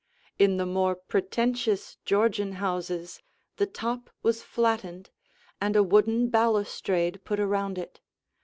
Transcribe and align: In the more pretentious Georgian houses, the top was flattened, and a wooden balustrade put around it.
In 0.39 0.57
the 0.57 0.65
more 0.65 0.95
pretentious 0.95 1.95
Georgian 2.05 2.53
houses, 2.53 3.21
the 3.57 3.67
top 3.67 4.09
was 4.23 4.41
flattened, 4.41 5.11
and 5.61 5.75
a 5.75 5.83
wooden 5.83 6.29
balustrade 6.29 7.23
put 7.23 7.39
around 7.39 7.77
it. 7.77 7.99